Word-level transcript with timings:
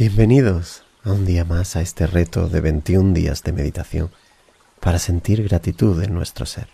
Bienvenidos 0.00 0.82
a 1.04 1.12
un 1.12 1.26
día 1.26 1.44
más 1.44 1.76
a 1.76 1.82
este 1.82 2.06
reto 2.06 2.48
de 2.48 2.62
21 2.62 3.12
días 3.12 3.42
de 3.42 3.52
meditación 3.52 4.10
para 4.80 4.98
sentir 4.98 5.42
gratitud 5.42 6.02
en 6.02 6.14
nuestro 6.14 6.46
ser. 6.46 6.68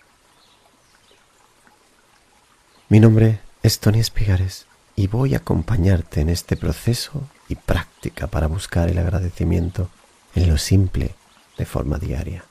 Mi 2.89 3.01
nombre 3.01 3.41
es 3.65 3.81
Tony 3.81 3.99
Espigares 3.99 4.67
y 4.95 5.09
voy 5.09 5.35
a 5.35 5.39
acompañarte 5.39 6.21
en 6.21 6.29
este 6.29 6.57
proceso 6.57 7.29
y 7.49 7.57
práctica 7.57 8.29
para 8.29 8.47
buscar 8.47 8.91
el 8.91 8.99
agradecimiento 8.99 9.91
en 10.37 10.49
lo 10.49 10.57
simple 10.57 11.17
de 11.59 11.65
forma 11.65 11.99
diaria. 11.99 12.45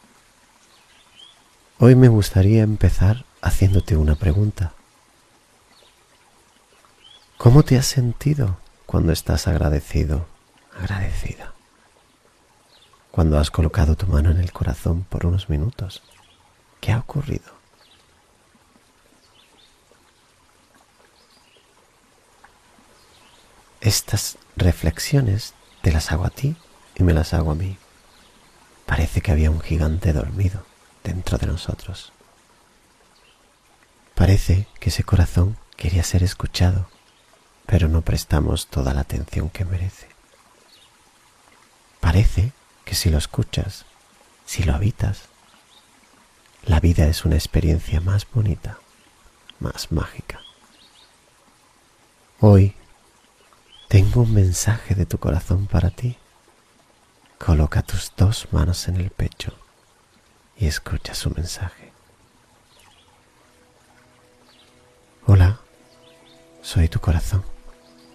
Hoy 1.79 1.95
me 1.95 2.09
gustaría 2.09 2.63
empezar 2.63 3.23
haciéndote 3.41 3.95
una 3.95 4.15
pregunta. 4.15 4.73
¿Cómo 7.37 7.63
te 7.63 7.77
has 7.77 7.85
sentido 7.85 8.57
cuando 8.85 9.13
estás 9.13 9.47
agradecido 9.47 10.34
agradecida. 10.75 11.53
Cuando 13.11 13.39
has 13.39 13.49
colocado 13.49 13.95
tu 13.95 14.07
mano 14.07 14.31
en 14.31 14.37
el 14.37 14.51
corazón 14.51 15.03
por 15.03 15.25
unos 15.25 15.49
minutos, 15.49 16.03
¿qué 16.81 16.91
ha 16.91 16.99
ocurrido? 16.99 17.55
Estas 23.79 24.37
reflexiones 24.57 25.53
te 25.81 25.91
las 25.91 26.11
hago 26.11 26.25
a 26.25 26.29
ti 26.29 26.55
y 26.95 27.03
me 27.03 27.13
las 27.13 27.33
hago 27.33 27.51
a 27.51 27.55
mí. 27.55 27.77
Parece 28.85 29.21
que 29.21 29.31
había 29.31 29.51
un 29.51 29.61
gigante 29.61 30.11
dormido 30.11 30.65
dentro 31.03 31.37
de 31.37 31.47
nosotros. 31.47 32.11
Parece 34.15 34.67
que 34.79 34.89
ese 34.89 35.03
corazón 35.03 35.57
quería 35.77 36.03
ser 36.03 36.23
escuchado, 36.23 36.87
pero 37.65 37.87
no 37.87 38.01
prestamos 38.01 38.67
toda 38.67 38.93
la 38.93 39.01
atención 39.01 39.49
que 39.49 39.65
merece. 39.65 40.14
Parece 42.15 42.53
que 42.85 42.95
si 42.95 43.09
lo 43.09 43.17
escuchas, 43.17 43.83
si 44.45 44.63
lo 44.63 44.73
habitas, 44.73 45.23
la 46.63 46.79
vida 46.79 47.07
es 47.07 47.25
una 47.25 47.35
experiencia 47.35 47.99
más 47.99 48.25
bonita, 48.31 48.79
más 49.59 49.91
mágica. 49.91 50.39
Hoy 52.39 52.73
tengo 53.89 54.21
un 54.21 54.33
mensaje 54.33 54.95
de 54.95 55.05
tu 55.05 55.17
corazón 55.17 55.67
para 55.67 55.89
ti. 55.89 56.15
Coloca 57.37 57.81
tus 57.81 58.13
dos 58.15 58.47
manos 58.53 58.87
en 58.87 58.95
el 58.95 59.09
pecho 59.09 59.51
y 60.57 60.67
escucha 60.67 61.15
su 61.15 61.31
mensaje. 61.31 61.91
Hola, 65.25 65.59
soy 66.61 66.87
tu 66.87 67.01
corazón. 67.01 67.43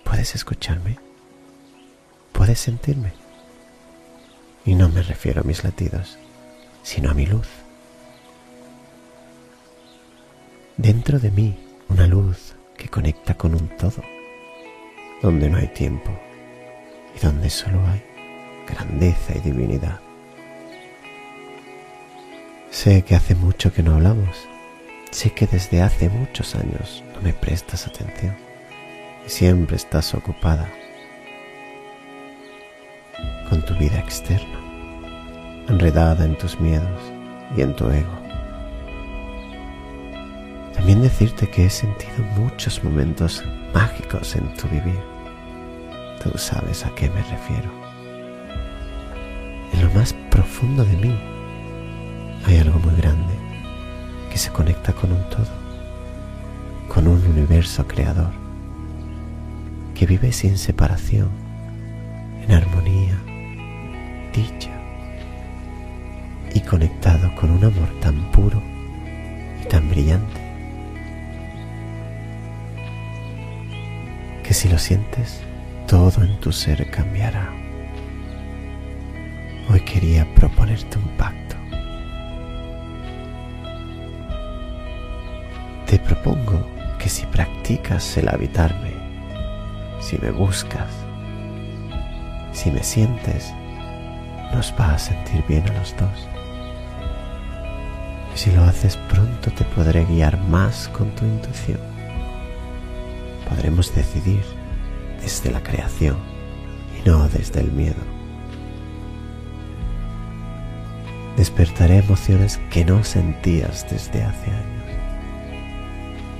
¿Puedes 0.04 0.34
escucharme? 0.34 0.98
¿Puedes 2.32 2.60
sentirme? 2.60 3.12
Y 4.64 4.74
no 4.74 4.88
me 4.88 5.02
refiero 5.02 5.40
a 5.40 5.44
mis 5.44 5.64
latidos, 5.64 6.18
sino 6.82 7.10
a 7.10 7.14
mi 7.14 7.26
luz. 7.26 7.48
Dentro 10.76 11.18
de 11.18 11.30
mí 11.30 11.58
una 11.88 12.06
luz 12.06 12.54
que 12.76 12.88
conecta 12.88 13.34
con 13.34 13.54
un 13.54 13.68
todo, 13.76 14.02
donde 15.22 15.50
no 15.50 15.58
hay 15.58 15.68
tiempo 15.68 16.10
y 17.14 17.18
donde 17.18 17.50
solo 17.50 17.78
hay 17.86 18.02
grandeza 18.66 19.36
y 19.36 19.40
divinidad. 19.40 20.00
Sé 22.70 23.02
que 23.02 23.14
hace 23.14 23.34
mucho 23.34 23.72
que 23.72 23.82
no 23.82 23.96
hablamos, 23.96 24.48
sé 25.10 25.32
que 25.32 25.46
desde 25.46 25.82
hace 25.82 26.08
muchos 26.08 26.54
años 26.54 27.02
no 27.14 27.20
me 27.20 27.32
prestas 27.34 27.86
atención 27.86 28.36
y 29.26 29.28
siempre 29.28 29.76
estás 29.76 30.14
ocupada 30.14 30.70
tu 33.70 33.76
vida 33.76 34.00
externa, 34.00 34.58
enredada 35.68 36.24
en 36.24 36.36
tus 36.36 36.58
miedos 36.58 37.00
y 37.56 37.60
en 37.62 37.74
tu 37.76 37.88
ego. 37.88 38.18
También 40.74 41.02
decirte 41.02 41.48
que 41.48 41.66
he 41.66 41.70
sentido 41.70 42.24
muchos 42.36 42.82
momentos 42.82 43.44
mágicos 43.72 44.34
en 44.34 44.52
tu 44.54 44.66
vivir. 44.66 44.98
Tú 46.20 46.36
sabes 46.36 46.84
a 46.84 46.90
qué 46.96 47.08
me 47.10 47.22
refiero. 47.22 47.70
En 49.72 49.84
lo 49.84 49.90
más 49.92 50.14
profundo 50.30 50.84
de 50.84 50.96
mí 50.96 51.16
hay 52.46 52.58
algo 52.58 52.80
muy 52.80 52.96
grande 52.96 53.34
que 54.32 54.38
se 54.38 54.50
conecta 54.50 54.92
con 54.92 55.12
un 55.12 55.22
todo, 55.30 55.54
con 56.88 57.06
un 57.06 57.24
universo 57.24 57.86
creador 57.86 58.32
que 59.94 60.06
vive 60.06 60.32
sin 60.32 60.58
separación, 60.58 61.28
en 62.42 62.52
armonía 62.52 63.29
dicha 64.32 64.70
y 66.54 66.60
conectado 66.60 67.34
con 67.34 67.50
un 67.50 67.64
amor 67.64 67.88
tan 68.00 68.30
puro 68.32 68.62
y 69.62 69.66
tan 69.66 69.88
brillante 69.88 70.40
que 74.50 74.54
si 74.54 74.68
lo 74.68 74.78
sientes, 74.78 75.42
todo 75.86 76.24
en 76.24 76.36
tu 76.40 76.50
ser 76.50 76.90
cambiará. 76.90 77.52
Hoy 79.68 79.78
quería 79.82 80.26
proponerte 80.34 80.98
un 80.98 81.08
pacto. 81.16 81.54
Te 85.86 86.00
propongo 86.00 86.66
que 86.98 87.08
si 87.08 87.26
practicas 87.26 88.16
el 88.16 88.28
habitarme, 88.28 88.90
si 90.00 90.18
me 90.18 90.32
buscas, 90.32 90.90
si 92.52 92.72
me 92.72 92.82
sientes, 92.82 93.54
nos 94.52 94.74
va 94.78 94.94
a 94.94 94.98
sentir 94.98 95.44
bien 95.46 95.68
a 95.68 95.72
los 95.72 95.96
dos. 95.96 96.28
Y 98.34 98.38
si 98.38 98.50
lo 98.52 98.64
haces 98.64 98.96
pronto 98.96 99.50
te 99.50 99.64
podré 99.64 100.04
guiar 100.04 100.38
más 100.38 100.88
con 100.88 101.10
tu 101.10 101.24
intuición. 101.24 101.80
Podremos 103.48 103.94
decidir 103.94 104.44
desde 105.20 105.50
la 105.50 105.62
creación 105.62 106.16
y 106.98 107.08
no 107.08 107.28
desde 107.28 107.60
el 107.60 107.72
miedo. 107.72 108.02
Despertaré 111.36 111.98
emociones 111.98 112.60
que 112.70 112.84
no 112.84 113.02
sentías 113.02 113.86
desde 113.90 114.22
hace 114.22 114.50
años 114.50 114.80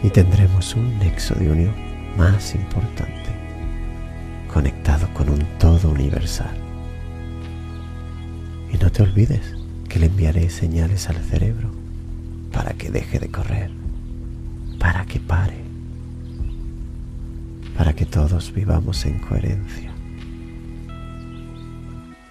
y 0.03 0.10
tendremos 0.10 0.75
un 0.75 0.98
nexo 0.98 1.34
de 1.34 1.50
unión 1.50 1.75
más 2.16 2.54
importante, 2.54 3.31
conectado 4.53 5.09
con 5.15 5.31
un 5.31 5.44
todo 5.59 5.91
universal. 5.91 6.69
Y 8.72 8.78
no 8.78 8.91
te 8.91 9.03
olvides 9.03 9.54
que 9.88 9.98
le 9.98 10.06
enviaré 10.06 10.50
señales 10.50 11.08
al 11.08 11.16
cerebro 11.25 11.70
para 12.53 12.75
que 12.75 12.91
deje 12.91 13.19
de 13.19 13.31
correr, 13.31 13.70
para 14.78 15.04
que 15.06 15.20
pare, 15.20 15.64
para 17.76 17.94
que 17.94 18.06
todos 18.06 18.53
vivamos 18.53 19.04
en 19.06 19.19
coherencia. 19.19 19.92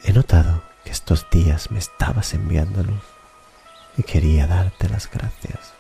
He 0.04 0.14
notado 0.14 0.64
que 0.86 0.92
estos 0.92 1.28
días 1.32 1.72
me 1.72 1.80
estabas 1.80 2.34
enviando 2.34 2.84
luz 2.84 3.04
y 3.98 4.04
quería 4.04 4.48
darte 4.48 4.90
las 4.90 5.10
gracias. 5.12 5.74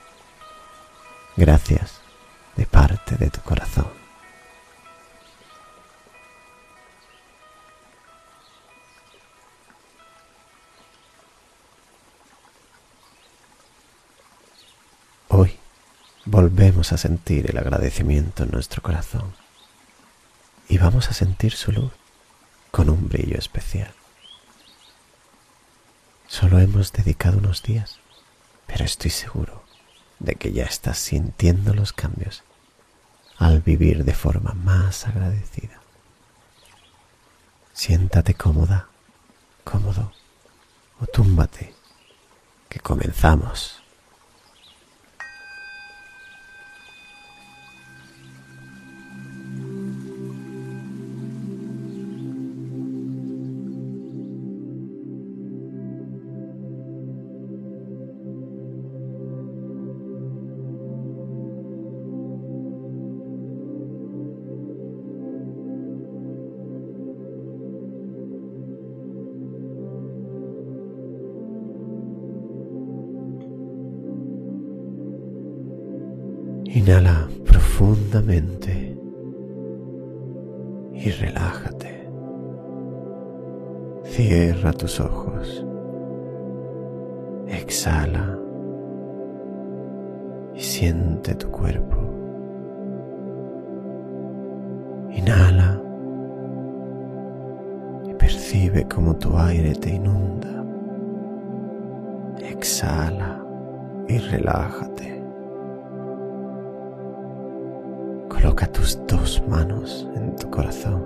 Gracias 1.37 2.01
de 2.57 2.65
parte 2.65 3.15
de 3.15 3.29
tu 3.29 3.39
corazón. 3.41 3.98
Volvemos 16.29 16.93
a 16.93 16.97
sentir 16.97 17.49
el 17.49 17.57
agradecimiento 17.57 18.43
en 18.43 18.51
nuestro 18.51 18.83
corazón 18.83 19.33
y 20.67 20.77
vamos 20.77 21.09
a 21.09 21.13
sentir 21.13 21.53
su 21.53 21.71
luz 21.71 21.91
con 22.69 22.91
un 22.91 23.09
brillo 23.09 23.39
especial. 23.39 23.91
Solo 26.27 26.59
hemos 26.59 26.93
dedicado 26.93 27.39
unos 27.39 27.63
días, 27.63 27.99
pero 28.67 28.85
estoy 28.85 29.09
seguro 29.09 29.63
de 30.19 30.35
que 30.35 30.51
ya 30.51 30.65
estás 30.65 30.99
sintiendo 30.99 31.73
los 31.73 31.93
cambios 31.93 32.43
al 33.39 33.61
vivir 33.61 34.05
de 34.05 34.13
forma 34.13 34.53
más 34.53 35.07
agradecida. 35.07 35.81
Siéntate 37.73 38.35
cómoda, 38.35 38.87
cómodo 39.63 40.13
o 40.99 41.07
túmbate, 41.07 41.73
que 42.69 42.79
comenzamos. 42.79 43.78
Inhala 76.89 77.29
profundamente 77.45 78.97
y 80.91 81.11
relájate. 81.11 82.09
Cierra 84.05 84.73
tus 84.73 84.99
ojos. 84.99 85.63
Exhala 87.47 88.39
y 90.55 90.61
siente 90.61 91.35
tu 91.35 91.51
cuerpo. 91.51 91.95
Inhala 95.11 95.79
y 98.09 98.15
percibe 98.15 98.87
cómo 98.87 99.15
tu 99.15 99.37
aire 99.37 99.75
te 99.75 99.93
inunda. 99.93 100.65
Exhala 102.39 103.45
y 104.07 104.17
relájate. 104.17 105.18
Coloca 108.41 108.67
tus 108.67 108.97
dos 109.05 109.43
manos 109.49 110.07
en 110.15 110.33
tu 110.37 110.49
corazón 110.49 111.03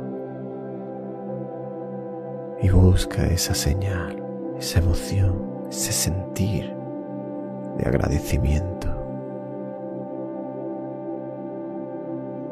y 2.62 2.69
busca 2.69 3.25
esa 3.25 3.56
señal, 3.56 4.24
esa 4.59 4.77
emoción, 4.77 5.65
ese 5.68 5.91
sentir 5.91 6.71
de 7.77 7.88
agradecimiento. 7.88 8.88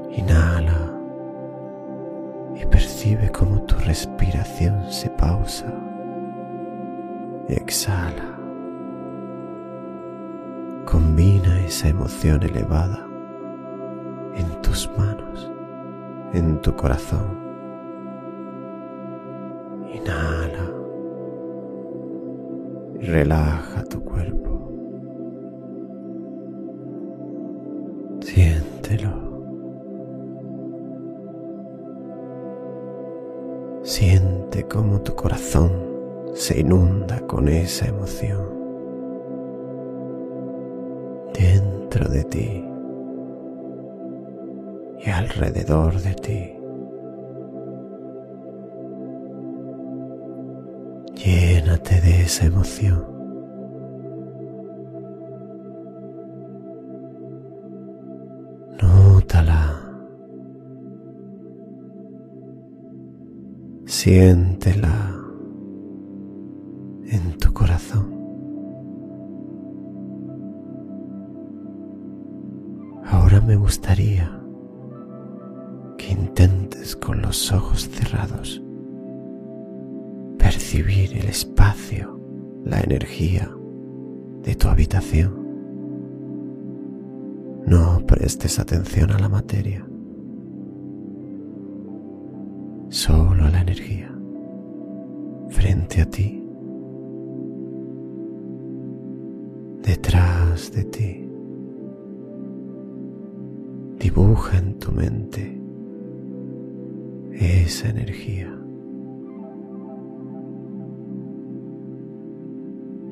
Inhala 0.09 0.91
y 2.55 2.65
percibe 2.65 3.29
cómo 3.29 3.61
tu 3.61 3.75
respiración 3.75 4.91
se 4.91 5.11
pausa 5.11 5.71
exhala. 7.47 8.35
Combina 10.85 11.61
esa 11.65 11.89
emoción 11.89 12.41
elevada 12.41 13.10
tus 14.71 14.89
manos, 14.97 15.51
en 16.31 16.61
tu 16.61 16.73
corazón. 16.73 17.37
Inhala. 19.93 20.65
Relaja 23.01 23.83
tu 23.83 24.01
cuerpo. 24.01 24.71
Siéntelo. 28.21 29.11
Siente 33.83 34.65
cómo 34.69 35.01
tu 35.01 35.13
corazón 35.15 35.71
se 36.33 36.61
inunda 36.61 37.19
con 37.27 37.49
esa 37.49 37.89
emoción 37.89 38.47
dentro 41.33 42.07
de 42.07 42.23
ti 42.23 42.70
y 45.03 45.09
alrededor 45.09 45.99
de 46.01 46.13
ti. 46.13 46.61
Llénate 51.15 52.01
de 52.01 52.21
esa 52.21 52.45
emoción. 52.45 53.05
Nótala. 58.81 59.79
Siéntela 63.85 65.15
en 67.05 67.37
tu 67.37 67.53
corazón. 67.53 68.09
Ahora 73.05 73.41
me 73.41 73.55
gustaría 73.55 74.40
con 76.95 77.21
los 77.21 77.51
ojos 77.51 77.89
cerrados 77.89 78.61
percibir 80.41 81.15
el 81.17 81.29
espacio, 81.29 82.19
la 82.65 82.81
energía 82.81 83.49
de 84.43 84.55
tu 84.55 84.67
habitación. 84.67 85.33
No 87.65 88.05
prestes 88.05 88.59
atención 88.59 89.11
a 89.11 89.19
la 89.19 89.29
materia, 89.29 89.85
solo 92.89 93.45
a 93.45 93.49
la 93.49 93.61
energía 93.61 94.11
frente 95.49 96.01
a 96.01 96.05
ti, 96.09 96.43
detrás 99.83 100.71
de 100.71 100.83
ti. 100.85 101.27
Dibuja 103.99 104.57
en 104.57 104.79
tu 104.79 104.91
mente 104.91 105.60
esa 107.33 107.89
energía. 107.89 108.51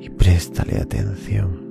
Y 0.00 0.08
préstale 0.10 0.78
atención. 0.80 1.70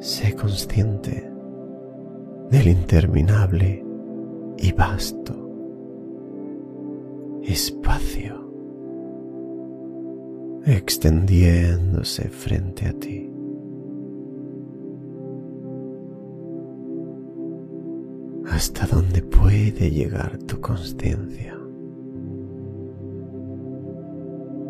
Sé 0.00 0.34
consciente 0.34 1.30
del 2.50 2.68
interminable 2.68 3.84
y 4.58 4.72
vasto 4.72 5.34
espacio 7.42 8.46
extendiéndose 10.66 12.28
frente 12.28 12.86
a 12.88 12.92
ti. 12.92 13.36
hasta 18.56 18.86
dónde 18.86 19.20
puede 19.22 19.90
llegar 19.90 20.38
tu 20.46 20.58
conciencia. 20.60 21.54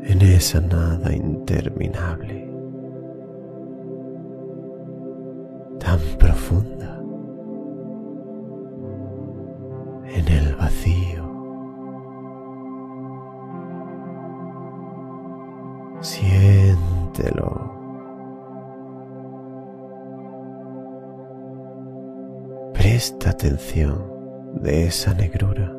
En 0.03 0.23
esa 0.23 0.61
nada 0.61 1.15
interminable, 1.15 2.51
tan 5.79 6.01
profunda, 6.19 6.96
atención 23.37 24.03
de 24.63 24.87
esa 24.87 25.13
negrura. 25.13 25.71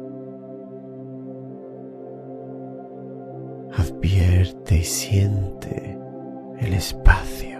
Advierte 3.74 4.78
y 4.78 4.84
siente 4.84 5.98
el 6.60 6.74
espacio 6.74 7.60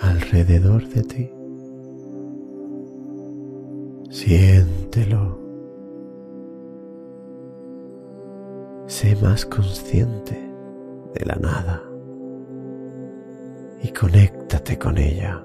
alrededor 0.00 0.88
de 0.88 1.02
ti. 1.04 1.32
Siéntelo. 4.10 5.40
Sé 8.88 9.14
más 9.22 9.46
consciente 9.46 10.34
de 11.14 11.24
la 11.24 11.36
nada 11.36 11.82
y 13.82 13.88
conéctate 13.92 14.78
con 14.78 14.96
ella, 14.96 15.44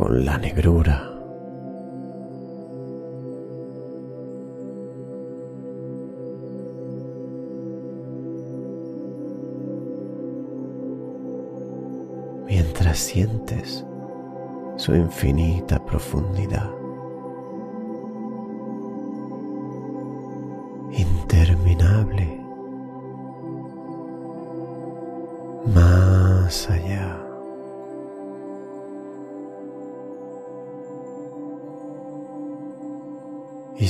con 0.00 0.24
la 0.24 0.38
negrura. 0.38 0.98
Mientras 12.46 12.98
sientes 12.98 13.84
su 14.76 14.94
infinita 14.94 15.84
profundidad. 15.84 16.70
interminable 20.92 22.40
más 25.66 26.68
allá. 26.70 26.79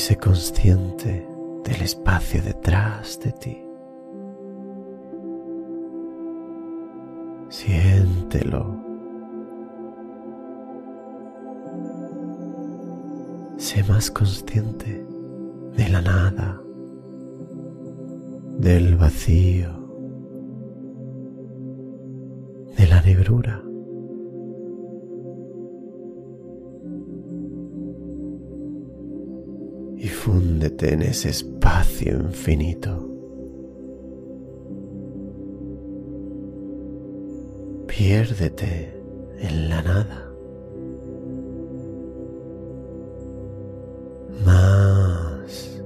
Sé 0.00 0.16
consciente 0.16 1.28
del 1.62 1.82
espacio 1.82 2.42
detrás 2.42 3.20
de 3.20 3.32
ti. 3.32 3.62
Siéntelo. 7.50 8.76
Sé 13.58 13.84
más 13.84 14.10
consciente 14.10 15.04
de 15.76 15.88
la 15.90 16.00
nada, 16.00 16.58
del 18.56 18.96
vacío, 18.96 19.68
de 22.74 22.86
la 22.86 23.02
negrura. 23.02 23.69
Y 30.40 30.42
fúndete 30.42 30.94
en 30.94 31.02
ese 31.02 31.28
espacio 31.28 32.14
infinito. 32.14 33.06
Piérdete 37.86 38.98
en 39.38 39.68
la 39.68 39.82
nada. 39.82 40.32
Más. 44.46 45.82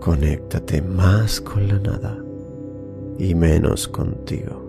Conéctate 0.00 0.80
más 0.80 1.40
con 1.42 1.68
la 1.68 1.78
nada 1.78 2.24
y 3.18 3.34
menos 3.34 3.86
contigo. 3.86 4.65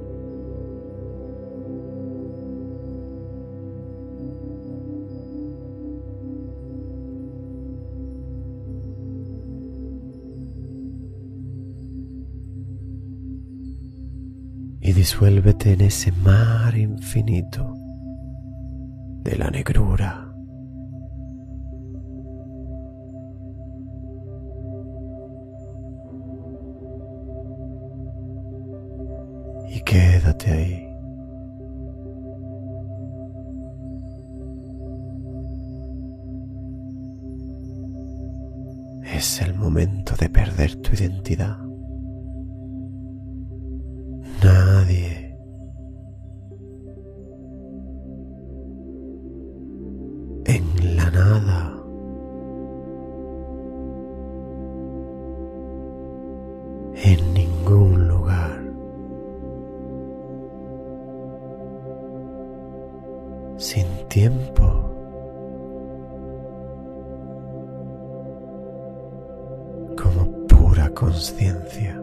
Disuélvete 15.08 15.72
en 15.72 15.82
ese 15.82 16.12
mar 16.12 16.78
infinito 16.78 17.74
de 19.24 19.38
la 19.38 19.50
negrura. 19.50 20.34
Y 29.70 29.80
quédate 29.80 30.52
ahí. 30.52 30.84
Es 39.16 39.42
el 39.42 39.56
momento 39.56 40.18
de 40.20 40.28
perder 40.28 40.76
tu 40.82 40.94
identidad. 40.94 41.67
En 57.04 57.34
ningún 57.34 58.08
lugar 58.08 58.60
sin 63.58 63.86
tiempo 64.08 64.64
como 69.96 70.48
pura 70.48 70.90
conciencia. 70.90 72.02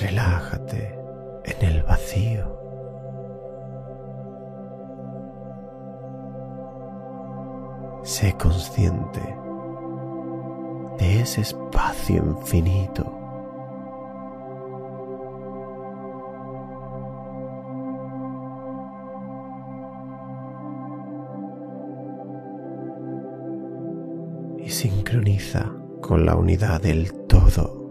Relájate 0.00 0.98
en 1.44 1.68
el 1.68 1.82
vacío. 1.84 2.53
Consciente 8.38 9.20
de 10.98 11.20
ese 11.20 11.40
espacio 11.40 12.16
infinito. 12.16 13.10
Y 24.58 24.68
sincroniza 24.68 25.72
con 26.00 26.26
la 26.26 26.36
unidad 26.36 26.80
del 26.80 27.12
todo. 27.26 27.83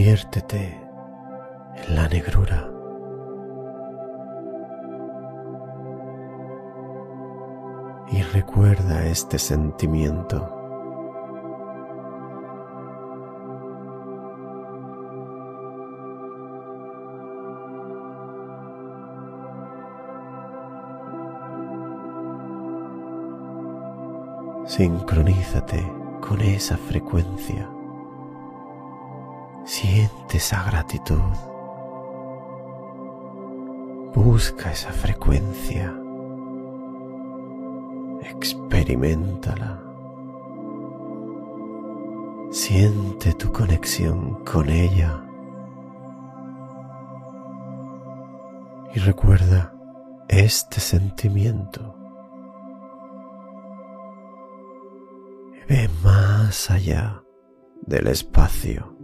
Conviértete 0.00 0.80
en 1.76 1.94
la 1.94 2.08
negrura. 2.08 2.70
y 8.10 8.22
recuerda 8.22 9.04
este 9.04 9.38
sentimiento. 9.38 10.48
Sincronízate 24.64 25.92
con 26.22 26.40
esa 26.40 26.78
frecuencia. 26.78 27.68
Esa 30.32 30.62
gratitud. 30.62 31.18
Busca 34.14 34.70
esa 34.70 34.90
frecuencia. 34.90 35.92
Experimentala. 38.22 39.82
Siente 42.50 43.34
tu 43.34 43.52
conexión 43.52 44.42
con 44.44 44.70
ella. 44.70 45.22
Y 48.94 49.00
recuerda 49.00 49.74
este 50.28 50.80
sentimiento. 50.80 51.96
Ve 55.68 55.90
más 56.02 56.70
allá 56.70 57.22
del 57.82 58.06
espacio, 58.06 58.96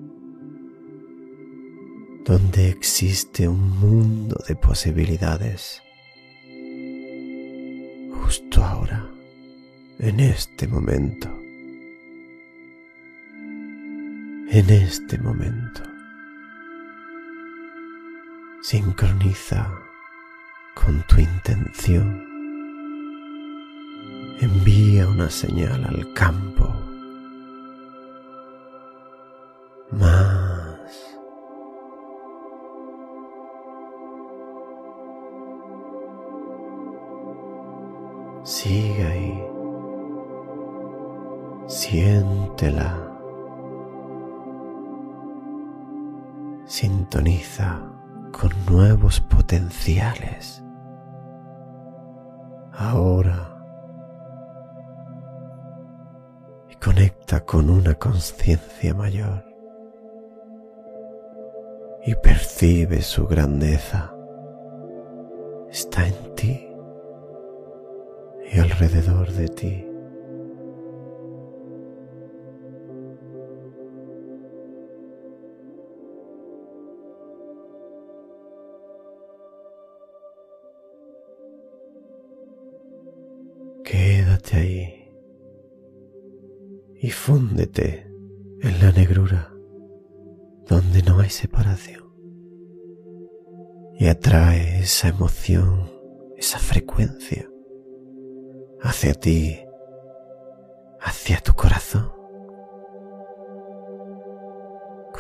donde 2.26 2.68
existe 2.68 3.46
un 3.46 3.70
mundo 3.78 4.36
de 4.48 4.56
posibilidades 4.56 5.80
justo 8.10 8.64
ahora, 8.64 9.08
en 10.00 10.18
este 10.18 10.66
momento, 10.66 11.28
en 14.50 14.70
este 14.70 15.18
momento. 15.18 15.82
Sincroniza 18.60 19.70
con 20.74 21.00
tu 21.06 21.20
intención. 21.20 22.26
Envía 24.40 25.06
una 25.06 25.30
señal 25.30 25.84
al 25.84 26.12
campo. 26.12 26.74
Con 57.46 57.70
una 57.70 57.94
conciencia 57.94 58.92
mayor. 58.92 59.44
Y 62.04 62.14
percibe 62.16 63.02
su 63.02 63.26
grandeza. 63.26 64.12
Está 65.70 66.06
en 66.06 66.34
ti 66.34 66.68
y 68.52 68.58
alrededor 68.58 69.32
de 69.32 69.48
ti. 69.48 69.95
Fúndete 87.26 88.06
en 88.60 88.80
la 88.80 88.92
negrura 88.92 89.52
donde 90.68 91.02
no 91.02 91.18
hay 91.18 91.28
separación 91.28 92.04
y 93.98 94.06
atrae 94.06 94.78
esa 94.78 95.08
emoción, 95.08 95.90
esa 96.36 96.60
frecuencia 96.60 97.50
hacia 98.80 99.14
ti, 99.14 99.58
hacia 101.00 101.40
tu 101.40 101.52
corazón. 101.54 102.12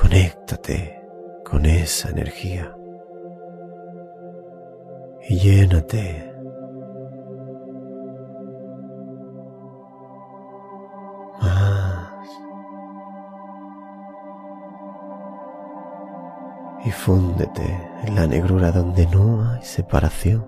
Conéctate 0.00 1.02
con 1.44 1.66
esa 1.66 2.10
energía 2.10 2.72
y 5.28 5.40
llénate 5.40 6.35
fúndete 17.06 17.62
en 18.04 18.16
la 18.16 18.26
negrura 18.26 18.72
donde 18.72 19.06
no 19.06 19.48
hay 19.48 19.62
separación. 19.62 20.44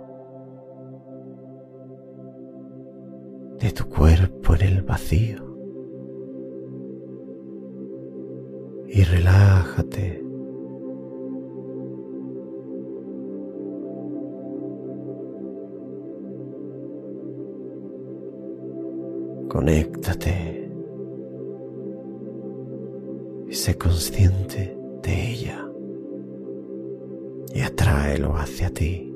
De 3.60 3.70
tu 3.70 3.88
cuerpo 3.88 4.56
en 4.56 4.62
el 4.62 4.82
vacío. 4.82 5.38
Y 8.88 9.04
relájate. 9.04 10.24
Conéctate. 19.48 20.72
Y 23.48 23.54
sé 23.54 23.78
consciente 23.78 24.76
de 25.04 25.30
ella 25.30 25.67
y 27.58 27.62
atráelo 27.62 28.36
hacia 28.36 28.70
ti. 28.72 29.12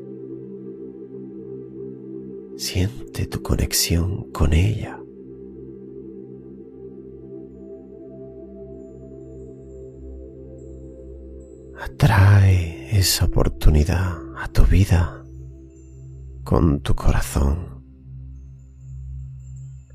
Siente 2.56 3.26
tu 3.26 3.40
conexión 3.40 4.32
con 4.32 4.52
ella. 4.52 5.00
Atrae 11.80 12.98
esa 12.98 13.26
oportunidad 13.26 14.18
a 14.36 14.48
tu 14.48 14.64
vida 14.64 15.24
con 16.42 16.80
tu 16.80 16.96
corazón. 16.96 17.84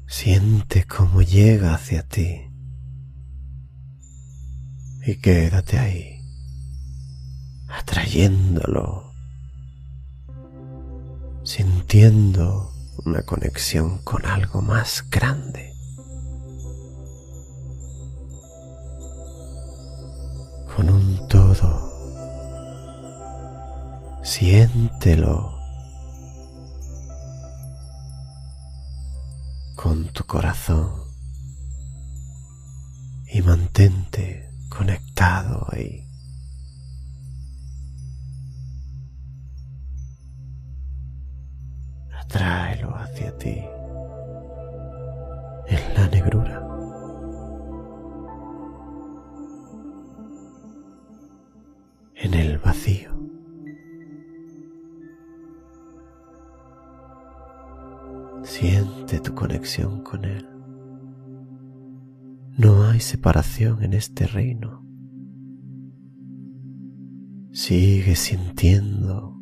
Siente 0.07 0.85
cómo 0.85 1.21
llega 1.21 1.73
hacia 1.73 2.07
ti 2.07 2.49
y 5.05 5.15
quédate 5.17 5.77
ahí 5.79 6.16
atrayéndolo, 7.67 9.13
sintiendo 11.43 12.71
una 13.05 13.23
conexión 13.23 13.99
con 13.99 14.25
algo 14.25 14.61
más 14.61 15.09
grande. 15.09 15.77
con 20.77 20.91
un 20.91 21.27
todo. 21.27 21.91
Siéntelo 24.21 25.57
con 29.75 30.13
tu 30.13 30.23
corazón 30.25 30.91
y 33.33 33.41
mantente 33.41 34.51
conectado 34.69 35.65
ahí. 35.71 36.06
Tráelo 42.27 42.95
hacia 42.95 43.35
ti 43.37 43.63
en 45.67 45.93
la 45.95 46.07
negrura. 46.09 46.63
En 52.15 52.33
el 52.33 52.57
vacío. 52.57 53.11
Siente 58.43 59.19
tu 59.19 59.35
conexión 59.35 60.01
con 60.03 60.25
Él. 60.25 60.47
No 62.57 62.83
hay 62.85 62.99
separación 62.99 63.83
en 63.83 63.93
este 63.93 64.25
reino. 64.25 64.83
Sigue 67.51 68.15
sintiendo 68.15 69.36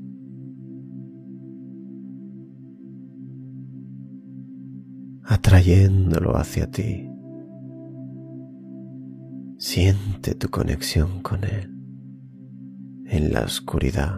atrayéndolo 5.66 6.38
hacia 6.38 6.70
ti. 6.70 7.10
Siente 9.58 10.36
tu 10.36 10.50
conexión 10.50 11.22
con 11.24 11.44
Él 11.44 11.72
en 13.08 13.34
la 13.34 13.42
oscuridad. 13.42 14.16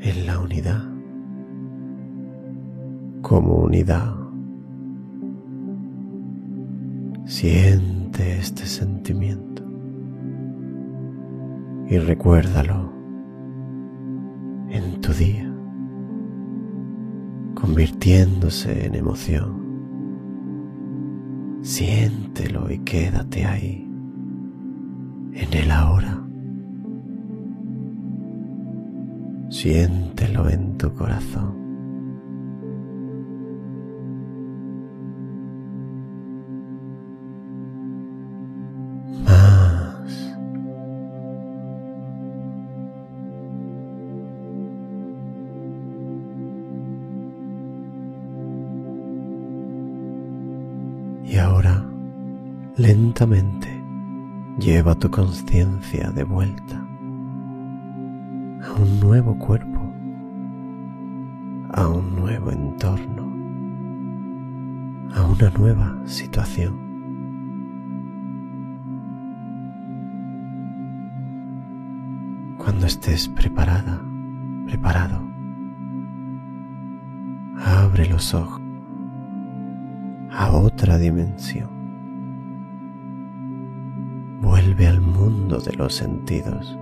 En 0.00 0.26
la 0.26 0.40
unidad 0.40 0.82
como 3.22 3.54
unidad. 3.58 4.16
Siente 7.26 8.38
este 8.38 8.66
sentimiento 8.66 9.62
y 11.88 11.98
recuérdalo 11.98 12.93
convirtiéndose 17.74 18.86
en 18.86 18.94
emoción. 18.94 19.50
Siéntelo 21.60 22.70
y 22.70 22.78
quédate 22.78 23.44
ahí, 23.44 23.90
en 25.32 25.52
el 25.52 25.70
ahora. 25.72 26.22
Siéntelo 29.50 30.48
en 30.48 30.78
tu 30.78 30.94
corazón. 30.94 31.63
Y 51.34 51.38
ahora, 51.38 51.84
lentamente, 52.76 53.66
lleva 54.56 54.94
tu 54.94 55.10
conciencia 55.10 56.12
de 56.12 56.22
vuelta 56.22 56.76
a 58.62 58.72
un 58.80 59.00
nuevo 59.00 59.36
cuerpo, 59.36 59.80
a 61.72 61.88
un 61.88 62.14
nuevo 62.14 62.52
entorno, 62.52 63.24
a 65.12 65.26
una 65.26 65.50
nueva 65.50 65.98
situación. 66.04 66.78
Cuando 72.58 72.86
estés 72.86 73.28
preparada, 73.28 74.00
preparado, 74.66 75.20
abre 77.56 78.06
los 78.06 78.32
ojos 78.34 78.63
a 80.36 80.52
otra 80.52 80.98
dimensión. 80.98 81.70
Vuelve 84.40 84.88
al 84.88 85.00
mundo 85.00 85.58
de 85.58 85.72
los 85.74 85.94
sentidos. 85.94 86.76